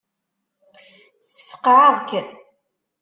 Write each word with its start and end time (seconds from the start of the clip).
Ssfeqεeɣ-k. 1.25 2.09